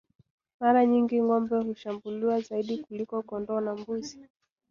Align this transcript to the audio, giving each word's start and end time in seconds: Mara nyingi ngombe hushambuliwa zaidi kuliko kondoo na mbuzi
Mara 0.59 0.85
nyingi 0.85 1.21
ngombe 1.23 1.55
hushambuliwa 1.65 2.41
zaidi 2.41 2.77
kuliko 2.77 3.21
kondoo 3.23 3.59
na 3.61 3.75
mbuzi 3.75 4.19